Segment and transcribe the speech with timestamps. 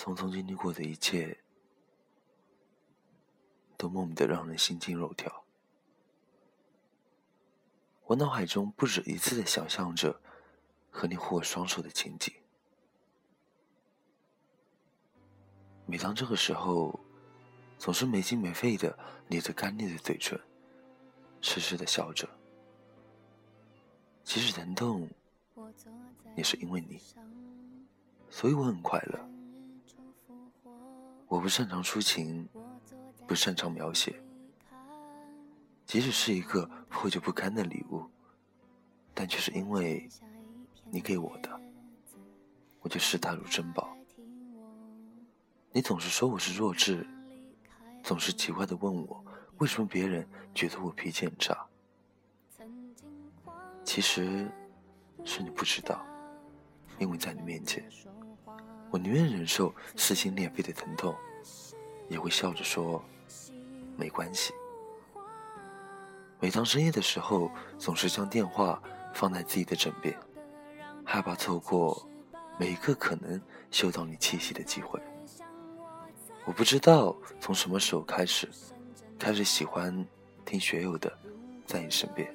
[0.00, 1.36] 匆匆经历过的一切，
[3.76, 5.44] 都莫名的让人心惊肉跳。
[8.06, 10.18] 我脑海中不止一次的想象着
[10.90, 12.32] 和你握双手的情景。
[15.84, 16.98] 每当这个时候，
[17.76, 18.98] 总是没心没肺的
[19.28, 20.40] 咧着干裂的嘴唇，
[21.42, 22.26] 痴痴的笑着。
[24.24, 25.06] 即使疼痛，
[26.36, 26.98] 也是因为你，
[28.30, 29.30] 所以我很快乐。
[31.30, 32.48] 我不擅长抒情，
[33.24, 34.20] 不擅长描写。
[35.86, 38.04] 即使是一个破旧不堪的礼物，
[39.14, 40.08] 但却是因为
[40.90, 41.60] 你给我的，
[42.80, 43.96] 我就视它如珍宝。
[45.70, 47.06] 你总是说我是弱智，
[48.02, 49.24] 总是奇怪的问我
[49.58, 51.56] 为什么别人觉得我脾气很差。
[53.84, 54.50] 其实，
[55.24, 56.04] 是你不知道，
[56.98, 57.88] 因为在你面前。
[58.90, 61.14] 我宁愿忍受撕心裂肺的疼痛，
[62.08, 63.02] 也会笑着说
[63.96, 64.52] 没关系。
[66.40, 68.82] 每当深夜的时候，总是将电话
[69.14, 70.18] 放在自己的枕边，
[71.04, 72.04] 害怕错过
[72.58, 75.00] 每一个可能嗅到你气息的机会。
[76.44, 78.48] 我不知道从什么时候开始，
[79.18, 80.04] 开始喜欢
[80.44, 81.10] 听学友的
[81.64, 82.26] 《在你身边》，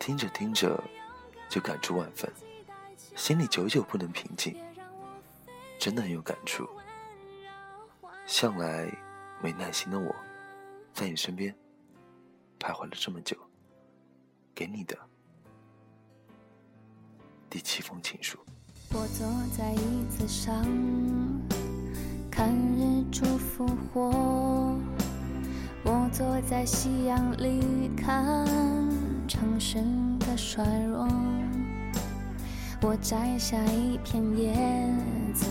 [0.00, 0.82] 听着听着
[1.48, 2.28] 就感触万分，
[3.14, 4.56] 心里久久不能平静。
[5.80, 6.68] 真的很有感触。
[8.26, 8.86] 向来
[9.42, 10.14] 没耐心的我，
[10.92, 11.56] 在你身边
[12.58, 13.34] 徘徊了这么久，
[14.54, 14.96] 给你的
[17.48, 18.38] 第七封情书。
[18.92, 20.54] 我坐在椅子上，
[22.30, 24.78] 看日出复活。
[25.82, 28.46] 我坐在夕阳里，看
[29.26, 29.78] 城市
[30.18, 31.08] 的衰弱。
[32.82, 34.54] 我摘下一片叶
[35.34, 35.46] 子，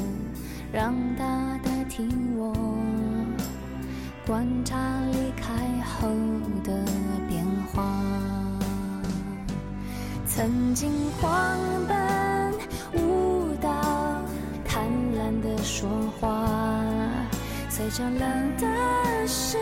[0.73, 2.53] 让它代替我
[4.25, 4.75] 观察
[5.11, 5.53] 离开
[5.83, 6.09] 后
[6.63, 6.73] 的
[7.29, 8.03] 变化。
[10.25, 10.91] 曾经
[11.21, 11.57] 狂
[11.87, 12.53] 奔
[12.95, 13.69] 舞蹈，
[14.65, 15.87] 贪婪的说
[16.19, 16.47] 话，
[17.69, 19.57] 随着冷的湿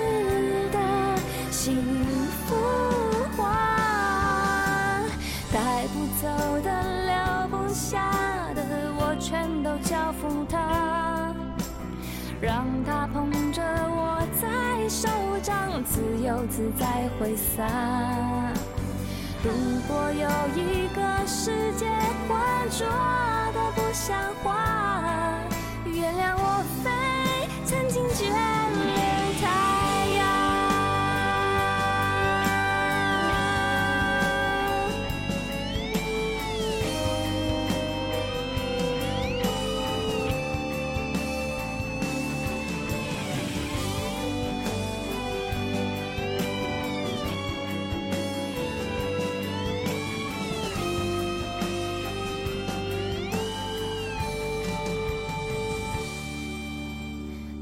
[0.71, 0.79] 的
[1.51, 1.75] 幸
[2.47, 2.55] 福
[16.27, 17.63] 掌，自在挥洒。
[19.41, 19.49] 如
[19.87, 20.27] 果有
[20.61, 21.85] 一个世界
[22.27, 22.37] 浑
[22.69, 22.85] 浊
[23.53, 25.39] 的不像话，
[25.85, 26.91] 原谅我非
[27.63, 28.03] 曾经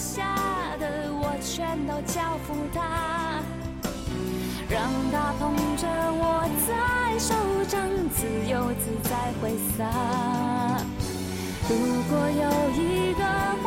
[0.00, 0.34] 下
[0.78, 1.26] 的我。
[1.42, 3.40] 全都交付他，
[4.68, 4.78] 让
[5.10, 7.34] 他捧着我在手
[7.64, 7.80] 掌，
[8.14, 9.78] 自由自在挥洒。
[11.66, 11.72] 如
[12.10, 12.44] 果有
[12.76, 13.24] 一个
[13.62, 13.66] 花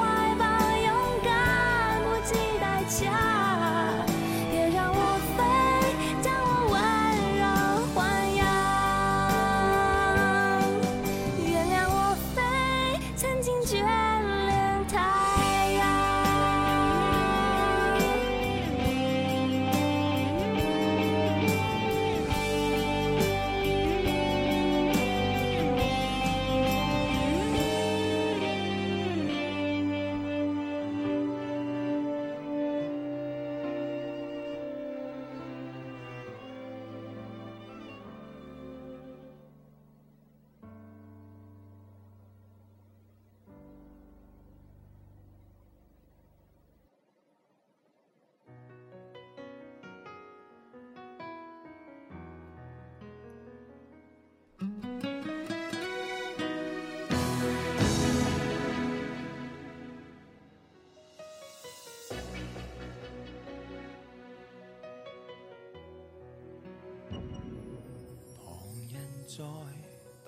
[69.36, 69.44] 在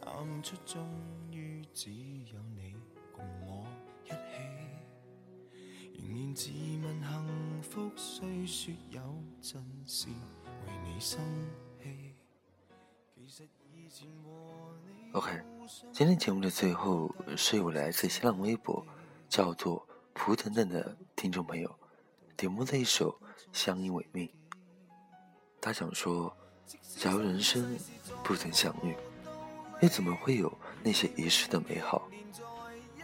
[0.01, 0.83] 淡出，终
[1.31, 2.73] 于只有你
[3.11, 3.63] 共我
[4.03, 4.15] 一起。
[5.93, 6.49] 仍然自
[6.81, 8.99] 问幸福，虽说有
[9.39, 10.07] 阵时
[10.65, 11.19] 为你生
[11.79, 12.15] 气。
[13.13, 15.39] 其实以前和你 OK，
[15.93, 18.83] 今天节目的最后是有来自新浪微博
[19.29, 21.79] 叫做“蒲等等”的听众朋友
[22.35, 23.11] 点播的一首
[23.53, 24.27] 《相依为命》。
[25.61, 26.35] 他想说。
[26.97, 27.77] 假如人生
[28.23, 28.95] 不曾相遇，
[29.81, 30.51] 又怎么会有
[30.83, 32.07] 那些遗失的美好？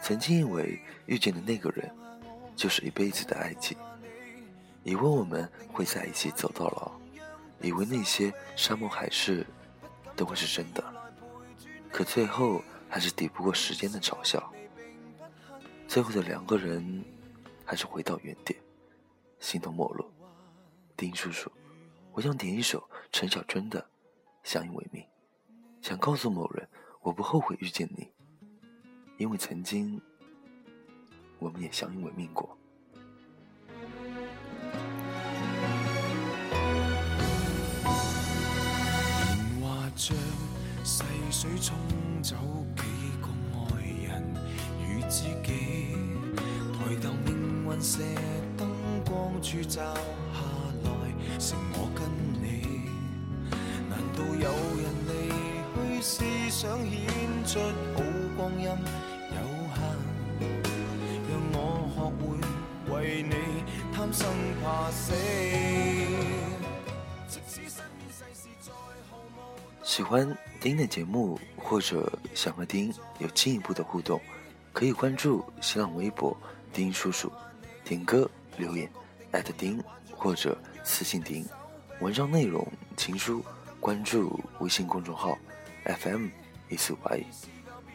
[0.02, 1.88] 曾经以为遇见的那个人
[2.56, 3.76] 就是一辈子的爱情，
[4.82, 6.92] 以为我们会在一起走到老，
[7.60, 9.46] 以为那些山盟海誓
[10.16, 10.82] 都会是真的，
[11.92, 14.52] 可最后还是抵不过时间的嘲笑。
[15.86, 17.04] 最后的两个人
[17.64, 18.58] 还是回到原点，
[19.38, 20.10] 形同陌路。
[20.96, 21.52] 丁叔叔。
[22.14, 23.80] 我想点一首陈小春的
[24.42, 25.02] 《相依为命》，
[25.80, 26.68] 想告诉某人，
[27.00, 28.06] 我不后悔遇见你，
[29.16, 29.98] 因为曾经
[31.38, 32.54] 我们也相依为命过。
[37.82, 40.14] 年华像
[40.84, 41.74] 细水冲
[42.22, 42.36] 走
[42.76, 42.82] 几
[43.22, 44.22] 个爱人
[44.86, 45.96] 与知己，
[46.76, 48.02] 抬头命运射
[48.58, 48.68] 灯
[49.06, 49.94] 光处照
[56.62, 57.00] 想显
[57.44, 58.04] 出好
[58.36, 58.70] 光阴有
[59.74, 59.82] 限？
[61.28, 61.58] 让我
[61.90, 63.34] 学会为你
[63.92, 64.28] 贪生
[64.62, 65.12] 怕死。
[69.82, 74.20] 喜欢丁的节目，或者想和丁有进一步的互动，
[74.72, 76.36] 可以关注新浪微博
[76.72, 77.28] “丁叔叔”，
[77.84, 78.88] 点歌留言
[79.58, 79.82] 丁
[80.12, 80.56] 或者。
[80.84, 81.44] 私信丁，
[82.00, 82.64] 文章内容
[82.96, 83.44] 情书，
[83.80, 85.36] 关注微信公众号
[85.84, 86.28] FM
[86.72, 87.26] 一四五八一。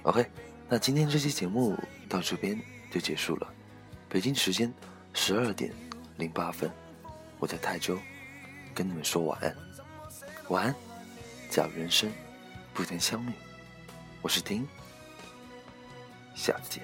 [0.03, 0.23] OK，
[0.69, 1.75] 那今天这期节目
[2.07, 3.47] 到这边就结束了。
[4.07, 4.71] 北京时间
[5.13, 5.73] 十二点
[6.17, 6.71] 零八分，
[7.39, 7.97] 我在泰州
[8.75, 9.55] 跟你们说晚安，
[10.49, 10.75] 晚安。
[11.49, 12.11] 假如人生
[12.73, 13.31] 不曾相遇，
[14.21, 14.67] 我是丁，
[16.35, 16.83] 下次见。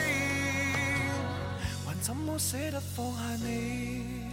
[2.41, 4.25] 舍得放下你？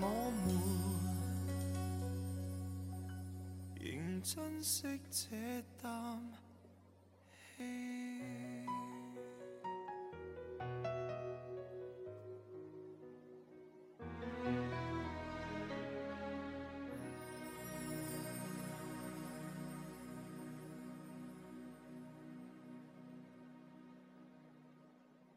[0.00, 0.46] 我们
[3.80, 5.34] 仍珍惜这
[5.82, 6.20] 啖
[7.56, 8.07] 气。